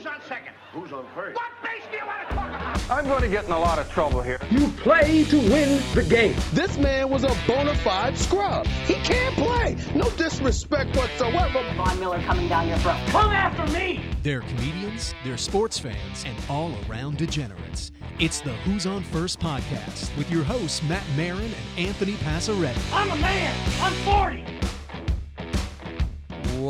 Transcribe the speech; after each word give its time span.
Who's 0.00 0.06
on 0.06 0.22
second? 0.26 0.54
Who's 0.72 0.92
on 0.94 1.04
first? 1.14 1.36
What 1.36 1.50
base 1.62 1.82
do 1.90 1.98
you 1.98 2.06
want 2.06 2.26
to 2.26 2.34
talk 2.34 2.48
about? 2.48 2.90
I'm 2.90 3.04
going 3.04 3.20
to 3.20 3.28
get 3.28 3.44
in 3.44 3.52
a 3.52 3.58
lot 3.58 3.78
of 3.78 3.90
trouble 3.90 4.22
here. 4.22 4.40
You 4.50 4.68
play 4.68 5.24
to 5.24 5.36
win 5.36 5.82
the 5.94 6.02
game. 6.02 6.34
This 6.54 6.78
man 6.78 7.10
was 7.10 7.22
a 7.22 7.36
bona 7.46 7.74
fide 7.74 8.16
scrub. 8.16 8.66
He 8.86 8.94
can't 8.94 9.34
play. 9.34 9.76
No 9.94 10.08
disrespect 10.12 10.96
whatsoever. 10.96 11.62
Von 11.76 12.00
Miller 12.00 12.18
coming 12.22 12.48
down 12.48 12.66
your 12.68 12.78
throat. 12.78 12.96
Come 13.08 13.30
after 13.30 13.70
me! 13.78 14.02
They're 14.22 14.40
comedians, 14.40 15.14
they're 15.22 15.36
sports 15.36 15.78
fans, 15.78 16.24
and 16.24 16.34
all 16.48 16.72
around 16.88 17.18
degenerates. 17.18 17.92
It's 18.18 18.40
the 18.40 18.54
Who's 18.64 18.86
On 18.86 19.02
First 19.02 19.38
podcast 19.38 20.16
with 20.16 20.30
your 20.30 20.44
hosts, 20.44 20.82
Matt 20.84 21.04
Marin 21.14 21.52
and 21.76 21.88
Anthony 21.88 22.14
Passaretti. 22.14 22.80
I'm 22.94 23.10
a 23.10 23.16
man. 23.20 23.54
I'm 23.82 23.92
40. 24.04 24.59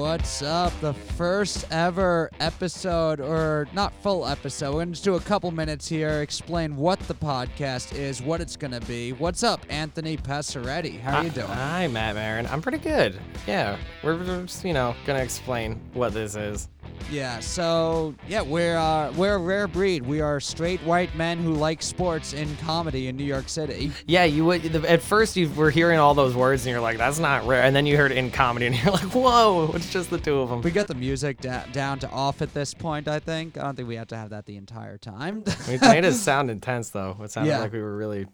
What's 0.01 0.41
up? 0.41 0.73
The 0.81 0.95
first 0.95 1.67
ever 1.71 2.31
episode, 2.41 3.21
or 3.21 3.69
not 3.75 3.93
full 4.03 4.27
episode. 4.27 4.69
We're 4.69 4.77
going 4.79 4.89
to 4.89 4.93
just 4.93 5.05
do 5.05 5.17
a 5.17 5.21
couple 5.21 5.51
minutes 5.51 5.87
here, 5.87 6.23
explain 6.23 6.75
what 6.75 6.99
the 7.01 7.13
podcast 7.13 7.95
is, 7.95 8.23
what 8.23 8.41
it's 8.41 8.57
going 8.57 8.71
to 8.71 8.81
be. 8.87 9.13
What's 9.13 9.43
up, 9.43 9.61
Anthony 9.69 10.17
Passaretti? 10.17 10.99
How 10.99 11.19
are 11.19 11.25
you 11.25 11.29
doing? 11.31 11.49
Hi, 11.49 11.87
Matt 11.87 12.15
Marin. 12.15 12.47
I'm 12.47 12.63
pretty 12.63 12.79
good. 12.79 13.21
Yeah, 13.47 13.77
we're 14.03 14.17
we're 14.17 14.47
just, 14.47 14.65
you 14.65 14.73
know, 14.73 14.97
gonna 15.05 15.19
explain 15.19 15.79
what 15.93 16.15
this 16.15 16.35
is. 16.35 16.71
Yeah, 17.11 17.41
so 17.41 18.15
yeah, 18.29 18.41
we're 18.43 18.77
uh, 18.77 19.11
we're 19.13 19.35
a 19.35 19.39
rare 19.39 19.67
breed. 19.67 20.07
We 20.07 20.21
are 20.21 20.39
straight 20.41 20.81
white 20.83 21.15
men 21.17 21.39
who 21.39 21.55
like 21.55 21.83
sports 21.83 22.33
in 22.33 22.57
comedy 22.59 23.09
in 23.09 23.17
New 23.17 23.25
York 23.25 23.49
City. 23.49 23.91
Yeah, 24.07 24.25
you 24.25 24.45
would 24.45 24.63
the- 24.63 24.89
at 24.91 25.03
first 25.03 25.37
you 25.37 25.49
were 25.51 25.71
hearing 25.71 25.99
all 25.99 26.15
those 26.15 26.37
words 26.37 26.65
and 26.67 26.71
you're 26.73 26.81
like, 26.81 26.99
that's 26.99 27.19
not 27.19 27.47
rare, 27.47 27.63
and 27.63 27.75
then 27.75 27.85
you 27.87 27.97
heard 27.97 28.13
in 28.13 28.31
comedy 28.31 28.67
and 28.67 28.77
you're 28.83 28.93
like, 28.93 29.13
whoa, 29.15 29.73
it's 29.75 29.91
just 29.93 30.11
the 30.11 30.19
two 30.19 30.39
of 30.39 30.51
them. 30.51 30.63
We 30.63 30.71
got 30.71 30.87
the 30.87 30.95
music 30.95 31.41
da- 31.41 31.67
down 31.73 31.99
to 32.01 32.11
off 32.11 32.43
at 32.43 32.55
this 32.55 32.75
point. 32.75 33.09
I 33.09 33.19
think. 33.19 33.59
I 33.59 33.63
don't 33.63 33.75
think 33.77 33.89
we 33.89 33.97
have 33.97 34.09
to 34.09 34.17
have 34.17 34.31
that 34.31 34.47
the 34.47 34.57
entire 34.57 34.97
time. 34.99 35.43
It 35.69 35.81
made 35.83 36.05
it 36.05 36.15
sound 36.15 36.51
intense 36.51 36.91
though. 36.91 37.17
It 37.23 37.31
sounded 37.33 37.51
Yeah. 37.51 37.59
like 37.61 37.73
we 37.73 37.81
were 37.83 37.97
really 37.97 38.27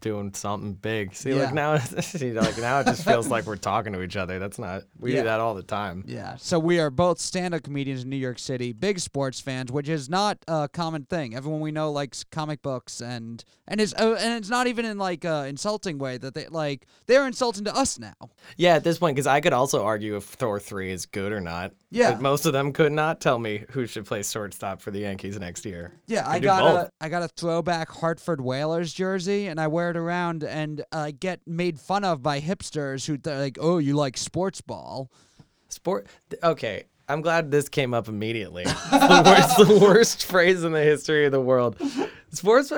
doing 0.00 0.32
something 0.34 0.72
big. 0.74 1.14
See, 1.14 1.30
Yeah. 1.30 1.44
like 1.44 1.54
now, 1.54 1.78
see, 2.00 2.32
like 2.32 2.58
now 2.58 2.80
it 2.80 2.86
just 2.86 3.04
feels 3.04 3.28
like 3.28 3.46
we're 3.46 3.56
talking 3.56 3.92
to 3.92 4.02
each 4.02 4.16
other. 4.16 4.38
That's 4.38 4.58
not. 4.58 4.82
We 4.98 5.12
Yeah. 5.12 5.20
do 5.20 5.24
that 5.24 5.40
all 5.40 5.54
the 5.54 5.62
time. 5.62 6.04
Yeah. 6.06 6.36
So 6.36 6.58
we 6.58 6.80
are 6.80 6.90
both 6.90 7.18
stand-up 7.18 7.62
comedians 7.62 8.02
in 8.04 8.10
New 8.10 8.16
York 8.16 8.38
City, 8.38 8.72
big 8.72 8.98
sports 8.98 9.40
fans, 9.40 9.70
which 9.70 9.88
is 9.88 10.08
not 10.08 10.38
a 10.48 10.68
common 10.68 11.04
thing. 11.04 11.34
Everyone 11.34 11.60
we 11.60 11.70
know 11.72 11.90
likes 11.92 12.24
comic 12.24 12.62
books, 12.62 13.00
and 13.00 13.44
and 13.68 13.80
it's 13.80 13.94
uh, 13.94 14.16
and 14.18 14.34
it's 14.34 14.48
not 14.50 14.66
even 14.66 14.84
in 14.84 14.98
like 14.98 15.24
a 15.24 15.46
insulting 15.46 15.98
way 15.98 16.18
that 16.18 16.34
they 16.34 16.46
like 16.48 16.86
they're 17.06 17.26
insulting 17.26 17.64
to 17.64 17.76
us 17.76 17.98
now. 17.98 18.14
Yeah, 18.56 18.74
at 18.76 18.84
this 18.84 18.98
point, 18.98 19.16
because 19.16 19.26
I 19.26 19.40
could 19.40 19.52
also 19.52 19.84
argue 19.84 20.16
if 20.16 20.24
Thor 20.24 20.58
three 20.58 20.90
is 20.90 21.06
good 21.06 21.32
or 21.32 21.40
not. 21.40 21.72
Yeah. 21.90 22.16
Most 22.20 22.46
of 22.46 22.52
them 22.52 22.72
could 22.72 22.92
not 22.92 23.20
tell 23.20 23.38
me 23.38 23.64
who 23.70 23.86
should 23.86 24.06
play 24.06 24.22
shortstop 24.22 24.80
for 24.80 24.90
the 24.92 25.00
Yankees 25.00 25.38
next 25.38 25.64
year. 25.64 25.92
Yeah, 26.06 26.28
I 26.28 26.38
got 26.38 26.60
both. 26.60 26.86
a 26.86 27.04
I 27.04 27.08
got 27.08 27.22
a 27.22 27.28
throwback 27.28 27.88
Hartford 27.90 28.40
Whalers 28.40 28.92
jersey, 28.92 29.48
and 29.48 29.60
I 29.60 29.66
wear 29.66 29.90
it 29.90 29.96
around 29.96 30.44
and 30.44 30.84
uh, 30.92 31.10
get 31.18 31.40
made 31.46 31.80
fun 31.80 32.04
of 32.04 32.22
by 32.22 32.40
hipsters 32.40 33.06
who 33.06 33.16
th- 33.18 33.36
like, 33.36 33.58
oh, 33.60 33.78
you 33.78 33.96
like 33.96 34.16
sports 34.16 34.60
ball. 34.60 35.10
Sport. 35.68 36.06
Okay, 36.42 36.84
I'm 37.08 37.22
glad 37.22 37.50
this 37.50 37.68
came 37.68 37.92
up 37.92 38.06
immediately. 38.06 38.62
It's 38.62 38.72
the, 38.90 39.22
worst, 39.24 39.68
the 39.68 39.78
worst 39.80 40.24
phrase 40.26 40.62
in 40.62 40.70
the 40.72 40.82
history 40.82 41.26
of 41.26 41.32
the 41.32 41.40
world. 41.40 41.76
Sports. 42.30 42.72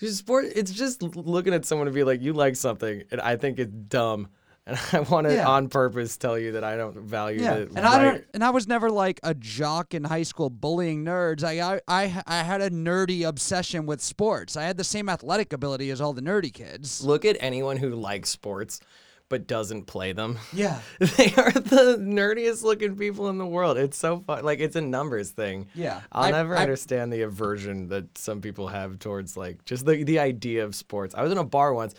just 0.00 0.18
Sport. 0.18 0.46
It's 0.56 0.72
just 0.72 1.02
looking 1.02 1.52
at 1.52 1.66
someone 1.66 1.86
and 1.86 1.94
be 1.94 2.04
like, 2.04 2.22
"You 2.22 2.32
like 2.32 2.56
something," 2.56 3.02
and 3.10 3.20
I 3.20 3.36
think 3.36 3.58
it's 3.58 3.70
dumb, 3.70 4.28
and 4.66 4.78
I 4.92 5.00
want 5.00 5.26
to 5.26 5.34
Yeah. 5.34 5.46
on 5.48 5.68
purpose 5.68 6.16
tell 6.16 6.38
you 6.38 6.52
that 6.52 6.64
I 6.64 6.76
don't 6.76 6.96
value 6.96 7.42
Yeah, 7.42 7.54
it. 7.54 7.70
and 7.76 7.80
I 7.86 8.02
don't, 8.02 8.24
and 8.34 8.42
I 8.44 8.50
was 8.50 8.66
never 8.66 8.90
like 8.90 9.20
a 9.22 9.34
jock 9.34 9.94
in 9.94 10.04
high 10.04 10.22
school 10.22 10.50
bullying 10.50 11.04
nerds. 11.04 11.44
I, 11.44 11.74
I, 11.74 11.80
I, 11.88 12.22
I 12.26 12.42
had 12.42 12.60
a 12.60 12.70
nerdy 12.70 13.26
obsession 13.28 13.86
with 13.86 14.00
sports. 14.00 14.56
I 14.56 14.62
had 14.64 14.76
the 14.76 14.84
same 14.84 15.08
athletic 15.08 15.52
ability 15.52 15.90
as 15.90 16.00
all 16.00 16.12
the 16.12 16.22
nerdy 16.22 16.52
kids. 16.52 17.04
Look 17.04 17.24
at 17.24 17.36
anyone 17.40 17.76
who 17.76 17.90
likes 17.90 18.30
sports 18.30 18.80
but 19.30 19.46
doesn't 19.46 19.84
play 19.86 20.12
them. 20.12 20.38
Yeah, 20.52 20.80
They 20.98 21.32
are 21.36 21.50
the 21.50 21.96
nerdiest 21.98 22.62
looking 22.62 22.94
people 22.94 23.30
in 23.30 23.38
the 23.38 23.46
world. 23.46 23.78
It's 23.78 23.96
so 23.96 24.20
fun. 24.20 24.44
Like 24.44 24.60
it's 24.60 24.76
a 24.76 24.82
numbers 24.82 25.30
thing. 25.30 25.66
Yeah. 25.74 26.02
I'll 26.12 26.24
I- 26.24 26.30
never 26.30 26.54
I- 26.56 26.60
understand 26.62 27.10
the 27.12 27.22
aversion 27.22 27.88
that 27.88 28.16
some 28.18 28.42
people 28.42 28.68
have 28.68 28.98
towards 28.98 29.34
like 29.36 29.64
just 29.64 29.86
the 29.86 30.04
the 30.04 30.18
idea 30.18 30.62
of 30.64 30.74
sports. 30.74 31.14
I 31.14 31.22
was 31.22 31.32
in 31.32 31.38
a 31.38 31.44
bar 31.44 31.72
once 31.72 31.94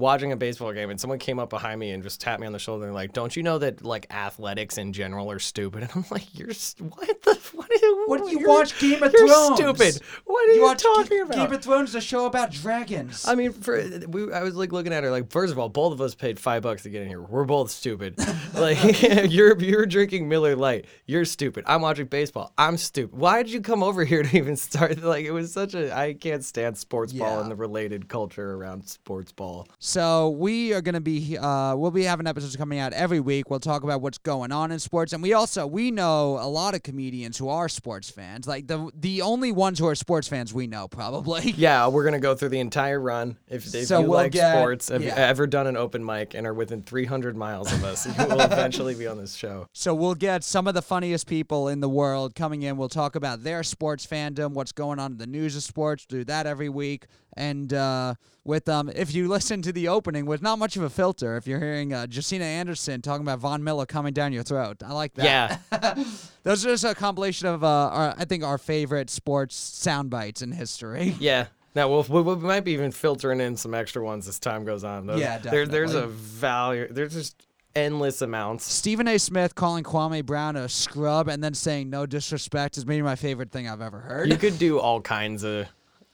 watching 0.00 0.32
a 0.32 0.36
baseball 0.36 0.72
game 0.72 0.90
and 0.90 0.98
someone 1.00 1.18
came 1.18 1.38
up 1.38 1.50
behind 1.50 1.78
me 1.78 1.90
and 1.92 2.02
just 2.02 2.20
tapped 2.20 2.40
me 2.40 2.46
on 2.46 2.52
the 2.52 2.58
shoulder 2.58 2.86
and 2.86 2.94
like, 2.94 3.12
"Don't 3.12 3.36
you 3.36 3.42
know 3.42 3.58
that 3.58 3.84
like 3.84 4.12
athletics 4.12 4.78
in 4.78 4.92
general 4.92 5.30
are 5.30 5.38
stupid?" 5.38 5.82
And 5.90 5.90
I'm 5.94 6.04
like, 6.10 6.26
"You're 6.36 6.52
st- 6.52 6.90
what 6.96 7.22
the 7.22 7.38
what? 7.54 7.70
Are 7.70 7.74
you, 7.86 8.04
What 8.06 8.24
do 8.24 8.30
you 8.30 8.48
watch 8.48 8.78
Game 8.80 9.02
of 9.02 9.12
you're 9.12 9.28
Thrones? 9.28 9.56
stupid. 9.56 10.02
What 10.24 10.48
are 10.48 10.52
you, 10.52 10.62
watch 10.62 10.82
talking 10.82 11.18
Ga- 11.18 11.22
about?" 11.24 11.36
Game 11.36 11.52
of 11.52 11.62
Thrones, 11.62 11.88
is 11.90 11.94
a 11.94 12.00
show 12.00 12.26
about 12.26 12.50
dragons. 12.50 13.26
I 13.28 13.34
mean, 13.34 13.52
for 13.52 13.82
we, 14.08 14.32
I 14.32 14.42
was 14.42 14.54
like 14.56 14.72
looking 14.72 14.92
at 14.92 15.04
her 15.04 15.10
like, 15.10 15.30
first 15.30 15.52
of 15.52 15.58
all, 15.58 15.68
both 15.68 15.92
of 15.92 16.00
us 16.00 16.14
paid 16.14 16.38
five 16.40 16.62
bucks 16.62 16.82
to 16.84 16.90
get 16.90 17.02
in 17.02 17.08
here. 17.08 17.20
We're 17.22 17.44
both 17.44 17.70
stupid. 17.70 18.16
like 18.54 18.78
you're 19.30 19.58
you're 19.60 19.86
drinking 19.86 20.28
Miller 20.28 20.56
Lite. 20.56 20.86
You're 21.06 21.24
stupid. 21.24 21.64
I'm 21.66 21.82
watching 21.82 22.06
baseball. 22.06 22.52
I'm 22.58 22.76
stupid. 22.76 23.18
Why 23.18 23.42
did 23.42 23.52
you 23.52 23.60
come 23.60 23.82
over 23.82 24.04
here 24.04 24.22
to 24.22 24.36
even 24.36 24.56
start? 24.56 25.02
Like 25.02 25.24
it 25.24 25.32
was 25.32 25.52
such 25.52 25.74
a 25.74 25.94
I 25.96 26.14
can't 26.14 26.44
stand 26.44 26.78
sports 26.78 27.12
ball 27.12 27.40
and 27.40 27.50
the 27.50 27.56
related 27.56 28.08
culture 28.08 28.54
around 28.54 28.86
sports 28.88 29.32
ball. 29.32 29.68
So 29.90 30.28
we 30.30 30.72
are 30.72 30.80
gonna 30.80 31.00
be 31.00 31.36
uh 31.36 31.74
we'll 31.74 31.90
be 31.90 32.04
having 32.04 32.28
episodes 32.28 32.54
coming 32.54 32.78
out 32.78 32.92
every 32.92 33.18
week. 33.18 33.50
We'll 33.50 33.58
talk 33.58 33.82
about 33.82 34.00
what's 34.00 34.18
going 34.18 34.52
on 34.52 34.70
in 34.70 34.78
sports, 34.78 35.12
and 35.12 35.20
we 35.20 35.32
also 35.32 35.66
we 35.66 35.90
know 35.90 36.38
a 36.40 36.46
lot 36.46 36.74
of 36.76 36.84
comedians 36.84 37.36
who 37.36 37.48
are 37.48 37.68
sports 37.68 38.08
fans. 38.08 38.46
Like 38.46 38.68
the 38.68 38.88
the 38.94 39.22
only 39.22 39.50
ones 39.50 39.80
who 39.80 39.88
are 39.88 39.96
sports 39.96 40.28
fans 40.28 40.54
we 40.54 40.68
know 40.68 40.86
probably. 40.86 41.50
Yeah, 41.60 41.88
we're 41.88 42.04
gonna 42.04 42.20
go 42.20 42.36
through 42.36 42.50
the 42.50 42.60
entire 42.60 43.00
run. 43.00 43.36
If, 43.48 43.74
if 43.74 43.86
So 43.86 43.98
you 44.00 44.08
we'll 44.08 44.18
like 44.18 44.30
get- 44.32 44.54
sports, 44.56 44.88
have 44.90 45.02
you 45.02 45.08
yeah. 45.08 45.16
ever 45.16 45.48
done 45.48 45.66
an 45.66 45.76
open 45.76 46.04
mic 46.04 46.34
and 46.34 46.46
are 46.46 46.54
within 46.54 46.82
300 46.82 47.36
miles 47.36 47.72
of 47.72 47.82
us, 47.82 48.06
you 48.06 48.12
will 48.26 48.40
eventually 48.40 48.94
be 48.94 49.08
on 49.08 49.18
this 49.18 49.34
show. 49.34 49.66
So 49.80 49.92
we'll 49.94 50.14
get 50.14 50.44
some 50.44 50.68
of 50.68 50.74
the 50.74 50.82
funniest 50.82 51.26
people 51.26 51.66
in 51.68 51.80
the 51.80 51.88
world 51.88 52.34
coming 52.36 52.62
in. 52.62 52.76
We'll 52.76 52.88
talk 52.88 53.16
about 53.16 53.42
their 53.42 53.62
sports 53.64 54.06
fandom, 54.06 54.52
what's 54.52 54.72
going 54.72 54.98
on 55.00 55.12
in 55.12 55.18
the 55.18 55.26
news 55.26 55.56
of 55.56 55.62
sports. 55.62 56.06
Do 56.06 56.22
that 56.24 56.46
every 56.46 56.68
week. 56.68 57.06
And 57.36 57.72
uh, 57.72 58.14
with 58.44 58.68
um, 58.68 58.88
if 58.94 59.14
you 59.14 59.28
listen 59.28 59.62
to 59.62 59.72
the 59.72 59.88
opening 59.88 60.26
with 60.26 60.42
not 60.42 60.58
much 60.58 60.76
of 60.76 60.82
a 60.82 60.90
filter, 60.90 61.36
if 61.36 61.46
you're 61.46 61.60
hearing 61.60 61.92
uh, 61.92 62.06
Jacina 62.06 62.42
Anderson 62.42 63.02
talking 63.02 63.22
about 63.22 63.38
Von 63.38 63.62
Miller 63.62 63.86
coming 63.86 64.12
down 64.12 64.32
your 64.32 64.42
throat, 64.42 64.82
I 64.84 64.92
like 64.92 65.14
that. 65.14 65.60
Yeah. 65.70 65.94
Those 66.42 66.64
are 66.66 66.70
just 66.70 66.84
a 66.84 66.94
compilation 66.94 67.48
of 67.48 67.62
uh, 67.62 67.66
our, 67.66 68.14
I 68.18 68.24
think 68.24 68.42
our 68.44 68.58
favorite 68.58 69.10
sports 69.10 69.54
sound 69.56 70.10
bites 70.10 70.42
in 70.42 70.52
history. 70.52 71.14
Yeah. 71.20 71.46
Now 71.74 71.88
we'll, 71.88 72.02
we, 72.02 72.22
we 72.22 72.34
might 72.36 72.64
be 72.64 72.72
even 72.72 72.90
filtering 72.90 73.40
in 73.40 73.56
some 73.56 73.74
extra 73.74 74.02
ones 74.02 74.26
as 74.26 74.40
time 74.40 74.64
goes 74.64 74.82
on. 74.82 75.06
Those, 75.06 75.20
Yeah, 75.20 75.38
there, 75.38 75.66
there's 75.66 75.94
a 75.94 76.08
value. 76.08 76.88
There's 76.90 77.12
just 77.12 77.46
endless 77.76 78.22
amounts. 78.22 78.70
Stephen 78.70 79.06
A. 79.06 79.18
Smith 79.18 79.54
calling 79.54 79.84
Kwame 79.84 80.24
Brown 80.24 80.56
a 80.56 80.68
scrub 80.68 81.28
and 81.28 81.44
then 81.44 81.54
saying 81.54 81.90
no 81.90 82.06
disrespect 82.06 82.76
is 82.76 82.86
maybe 82.86 83.02
my 83.02 83.14
favorite 83.16 83.52
thing 83.52 83.68
I've 83.68 83.80
ever 83.80 84.00
heard. 84.00 84.28
You 84.28 84.36
could 84.36 84.58
do 84.58 84.80
all 84.80 85.00
kinds 85.00 85.44
of 85.44 85.68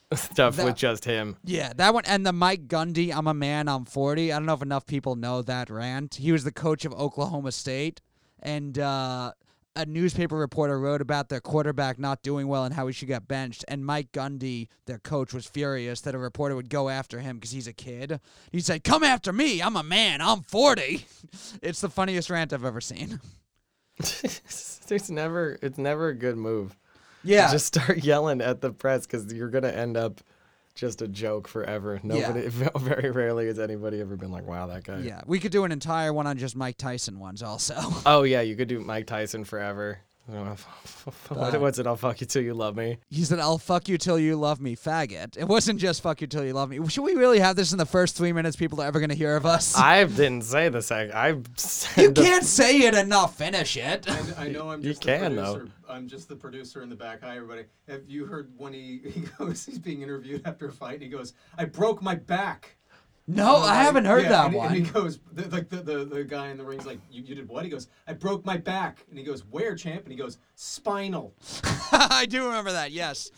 stuff 0.14 0.56
That- 0.56 0.66
with 0.66 0.76
just 0.76 1.04
him. 1.04 1.36
Yeah, 1.44 1.72
that 1.76 1.92
one 1.94 2.04
and 2.06 2.24
the 2.24 2.32
Mike 2.32 2.68
Gundy, 2.68 3.14
I'm 3.14 3.26
a 3.26 3.34
man, 3.34 3.68
I'm 3.68 3.84
40. 3.84 4.32
I 4.32 4.36
don't 4.36 4.46
know 4.46 4.54
if 4.54 4.62
enough 4.62 4.86
people 4.86 5.16
know 5.16 5.42
that 5.42 5.70
rant. 5.70 6.16
He 6.16 6.32
was 6.32 6.44
the 6.44 6.52
coach 6.52 6.84
of 6.84 6.92
Oklahoma 6.94 7.52
State, 7.52 8.00
and 8.40 8.78
uh, 8.78 9.32
a 9.74 9.84
newspaper 9.84 10.36
reporter 10.36 10.78
wrote 10.78 11.00
about 11.00 11.28
their 11.28 11.40
quarterback 11.40 11.98
not 11.98 12.22
doing 12.22 12.46
well 12.48 12.64
and 12.64 12.74
how 12.74 12.86
he 12.86 12.92
should 12.92 13.08
get 13.08 13.26
benched. 13.28 13.64
And 13.68 13.84
Mike 13.84 14.12
Gundy, 14.12 14.68
their 14.86 14.98
coach, 14.98 15.34
was 15.34 15.46
furious 15.46 16.00
that 16.02 16.14
a 16.14 16.18
reporter 16.18 16.54
would 16.56 16.70
go 16.70 16.88
after 16.88 17.20
him 17.20 17.36
because 17.36 17.50
he's 17.50 17.66
a 17.66 17.72
kid. 17.72 18.20
He 18.52 18.60
said, 18.60 18.84
Come 18.84 19.02
after 19.04 19.32
me, 19.32 19.60
I'm 19.60 19.76
a 19.76 19.82
man, 19.82 20.20
I'm 20.22 20.42
40. 20.42 21.04
it's 21.62 21.80
the 21.80 21.90
funniest 21.90 22.30
rant 22.30 22.52
I've 22.52 22.64
ever 22.64 22.80
seen. 22.80 23.20
There's 24.88 25.10
never. 25.10 25.58
It's 25.62 25.78
never 25.78 26.08
a 26.08 26.14
good 26.14 26.36
move. 26.36 26.76
Yeah. 27.26 27.50
Just 27.50 27.66
start 27.66 27.98
yelling 28.04 28.40
at 28.40 28.60
the 28.60 28.72
press 28.72 29.06
because 29.06 29.32
you're 29.32 29.50
gonna 29.50 29.68
end 29.68 29.96
up 29.96 30.20
just 30.74 31.00
a 31.02 31.08
joke 31.08 31.48
forever. 31.48 31.98
Nobody. 32.02 32.48
Very 32.76 33.10
rarely 33.10 33.46
has 33.46 33.58
anybody 33.58 34.00
ever 34.00 34.16
been 34.16 34.30
like, 34.30 34.46
"Wow, 34.46 34.66
that 34.66 34.84
guy." 34.84 34.98
yeah, 35.00 35.22
we 35.26 35.40
could 35.40 35.52
do 35.52 35.64
an 35.64 35.72
entire 35.72 36.12
one 36.12 36.26
on 36.26 36.36
just 36.38 36.54
Mike 36.54 36.76
Tyson 36.76 37.18
ones 37.18 37.42
also. 37.42 37.74
Oh 38.06 38.22
yeah, 38.22 38.42
you 38.42 38.56
could 38.56 38.68
do 38.68 38.80
Mike 38.80 39.06
Tyson 39.06 39.44
forever. 39.44 39.98
What- 40.26 41.60
What's 41.60 41.78
it? 41.78 41.86
I'll 41.86 41.96
fuck 41.96 42.20
you 42.20 42.26
till 42.26 42.42
you 42.42 42.52
love 42.54 42.76
me. 42.76 42.98
He 43.08 43.22
said, 43.22 43.38
I'll 43.38 43.58
fuck 43.58 43.88
you 43.88 43.96
till 43.96 44.18
you 44.18 44.36
love 44.36 44.60
me, 44.60 44.74
faggot. 44.74 45.36
It 45.36 45.44
wasn't 45.46 45.78
just 45.80 46.02
fuck 46.02 46.20
you 46.20 46.26
till 46.26 46.44
you 46.44 46.52
love 46.52 46.68
me. 46.70 46.84
Should 46.88 47.04
we 47.04 47.14
really 47.14 47.38
have 47.38 47.54
this 47.56 47.70
in 47.72 47.78
the 47.78 47.86
first 47.86 48.16
three 48.16 48.32
minutes 48.32 48.56
people 48.56 48.80
are 48.82 48.86
ever 48.86 48.98
going 48.98 49.10
to 49.10 49.16
hear 49.16 49.36
of 49.36 49.46
us? 49.46 49.76
I 49.78 50.02
didn't 50.04 50.42
say 50.42 50.68
the 50.68 50.82
sec. 50.82 51.14
I 51.14 51.28
you 51.28 51.42
the- 52.10 52.12
can't 52.22 52.44
say 52.44 52.78
it 52.80 52.94
and 52.94 53.08
not 53.08 53.34
finish 53.34 53.76
it. 53.76 54.06
I 54.38 54.48
know 54.48 54.70
I'm 54.70 54.82
You 54.82 54.90
just 54.90 55.02
can, 55.02 55.36
the 55.36 55.42
though. 55.42 55.54
producer. 55.56 55.72
I'm 55.88 56.08
just 56.08 56.28
the 56.28 56.36
producer 56.36 56.82
in 56.82 56.88
the 56.88 56.96
back. 56.96 57.22
Hi, 57.22 57.36
everybody. 57.36 57.62
Have 57.88 58.02
you 58.08 58.26
heard 58.26 58.52
when 58.56 58.72
he, 58.72 59.00
he 59.14 59.20
goes, 59.38 59.64
he's 59.64 59.78
being 59.78 60.02
interviewed 60.02 60.42
after 60.44 60.66
a 60.68 60.72
fight, 60.72 60.94
and 60.94 61.02
he 61.04 61.08
goes, 61.08 61.34
I 61.56 61.64
broke 61.66 62.02
my 62.02 62.16
back. 62.16 62.76
No, 63.28 63.56
I 63.56 63.74
haven't 63.74 64.04
heard 64.04 64.22
yeah, 64.24 64.28
that 64.28 64.46
and, 64.46 64.54
one. 64.54 64.66
And 64.68 64.86
he 64.86 64.92
goes, 64.92 65.18
the, 65.32 65.48
like 65.48 65.68
the, 65.68 65.78
the 65.78 66.04
the 66.04 66.24
guy 66.24 66.48
in 66.48 66.56
the 66.56 66.64
ring's 66.64 66.86
like, 66.86 67.00
you, 67.10 67.22
you 67.24 67.34
did 67.34 67.48
what? 67.48 67.64
He 67.64 67.70
goes, 67.70 67.88
I 68.06 68.12
broke 68.12 68.44
my 68.44 68.56
back. 68.56 69.04
And 69.08 69.18
he 69.18 69.24
goes, 69.24 69.44
where, 69.50 69.74
champ? 69.74 70.04
And 70.04 70.12
he 70.12 70.18
goes, 70.18 70.38
spinal. 70.54 71.34
I 71.92 72.26
do 72.28 72.44
remember 72.44 72.72
that. 72.72 72.92
Yes. 72.92 73.30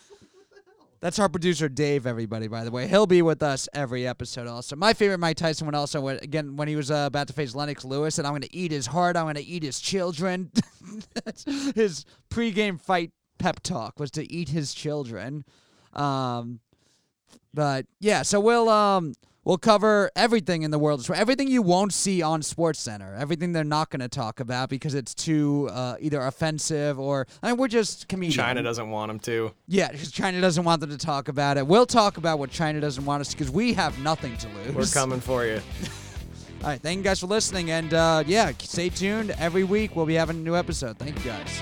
That's 1.00 1.19
our 1.19 1.29
producer 1.29 1.69
Dave. 1.69 2.06
Everybody, 2.06 2.49
by 2.49 2.64
the 2.64 2.70
way, 2.70 2.88
he'll 2.88 3.06
be 3.06 3.23
with 3.23 3.43
us 3.43 3.69
every 3.73 4.06
episode. 4.06 4.49
Also, 4.49 4.75
my 4.75 4.93
favorite 4.93 5.19
Mike 5.19 5.37
Tyson 5.37 5.67
one. 5.67 5.75
Also, 5.75 6.00
when, 6.00 6.19
again 6.19 6.56
when 6.56 6.67
he 6.67 6.75
was 6.76 6.91
uh, 6.91 7.05
about 7.06 7.29
to 7.29 7.32
face 7.32 7.55
Lennox 7.55 7.84
Lewis, 7.84 8.19
and 8.19 8.26
I'm 8.26 8.32
going 8.32 8.43
to 8.43 8.55
eat 8.55 8.73
his 8.73 8.87
heart. 8.87 9.17
I'm 9.17 9.25
going 9.25 9.37
to 9.37 9.44
eat 9.44 9.62
his 9.62 9.81
children. 9.81 10.50
His 11.75 12.06
pregame 12.31 12.81
fight 12.81 13.12
pep 13.38 13.61
talk 13.61 14.00
was 14.00 14.11
to 14.12 14.32
eat 14.32 14.49
his 14.49 14.75
children. 14.75 15.44
Um, 15.93 16.61
but 17.55 17.87
yeah, 18.00 18.23
so 18.23 18.41
we'll 18.41 18.69
um 18.69 19.14
we'll 19.48 19.58
cover 19.58 20.10
everything 20.14 20.62
in 20.62 20.70
the 20.70 20.78
world 20.78 21.08
everything 21.14 21.48
you 21.48 21.62
won't 21.62 21.94
see 21.94 22.20
on 22.20 22.42
Sports 22.42 22.78
Center, 22.78 23.14
everything 23.14 23.52
they're 23.52 23.64
not 23.64 23.88
going 23.88 24.00
to 24.00 24.08
talk 24.08 24.40
about 24.40 24.68
because 24.68 24.94
it's 24.94 25.14
too 25.14 25.68
uh, 25.72 25.96
either 26.00 26.20
offensive 26.20 27.00
or 27.00 27.26
I 27.42 27.48
mean 27.48 27.56
we're 27.56 27.68
just 27.68 28.08
comedians. 28.08 28.36
China 28.36 28.62
doesn't 28.62 28.90
want 28.90 29.08
them 29.08 29.18
to. 29.20 29.52
Yeah, 29.66 29.90
because 29.90 30.12
China 30.12 30.40
doesn't 30.40 30.64
want 30.64 30.80
them 30.80 30.90
to 30.90 30.98
talk 30.98 31.28
about 31.28 31.56
it. 31.56 31.66
We'll 31.66 31.86
talk 31.86 32.18
about 32.18 32.38
what 32.38 32.50
China 32.50 32.80
doesn't 32.80 33.04
want 33.04 33.22
us 33.22 33.32
because 33.32 33.50
we 33.50 33.72
have 33.72 33.98
nothing 34.00 34.36
to 34.36 34.48
lose. 34.48 34.74
We're 34.74 35.00
coming 35.00 35.20
for 35.20 35.46
you. 35.46 35.60
All 36.62 36.68
right, 36.68 36.80
thank 36.80 36.98
you 36.98 37.04
guys 37.04 37.20
for 37.20 37.28
listening, 37.28 37.70
and 37.70 37.94
uh, 37.94 38.24
yeah, 38.26 38.52
stay 38.58 38.88
tuned. 38.88 39.30
Every 39.38 39.64
week 39.64 39.94
we'll 39.94 40.06
be 40.06 40.14
having 40.14 40.36
a 40.36 40.40
new 40.40 40.56
episode. 40.56 40.98
Thank 40.98 41.24
you 41.24 41.30
guys. 41.30 41.60